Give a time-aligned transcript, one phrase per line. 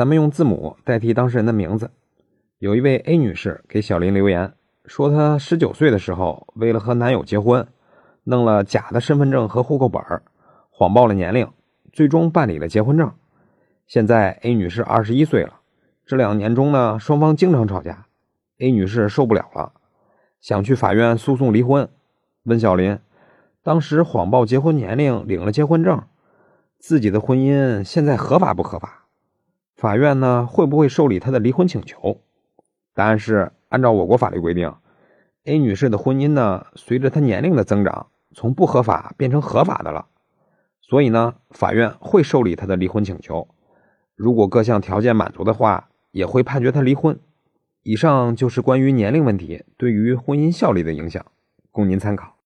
[0.00, 1.90] 咱们用字母代替当事人的名字。
[2.56, 4.54] 有一位 A 女士给小林留言
[4.86, 7.68] 说，她十九岁的时候，为了和男友结婚，
[8.24, 10.02] 弄了假的身份证和户口本
[10.70, 11.46] 谎报了年龄，
[11.92, 13.12] 最终办理了结婚证。
[13.86, 15.60] 现在 A 女士二十一岁了，
[16.06, 18.06] 这两年中呢，双方经常吵架
[18.58, 19.74] ，A 女士受不了了，
[20.40, 21.86] 想去法院诉讼离婚。
[22.44, 22.98] 问小林，
[23.62, 26.02] 当时谎报结婚年龄，领了结婚证，
[26.78, 28.99] 自己的婚姻现在合法不合法？
[29.80, 32.20] 法院呢会不会受理她的离婚请求？
[32.92, 34.74] 答案是，按照我国法律规定
[35.44, 40.08] ，A 女士的婚姻呢，随着她年龄的增长，从不合法变成合法的了。
[40.82, 43.48] 所以呢，法院会受理她的离婚请求。
[44.14, 47.18] 如果各项条件满足的话，也会判决她离婚。
[47.82, 51.24] 以上就是关于年龄问题对于婚姻效力的影响，
[51.70, 52.36] 供您参考。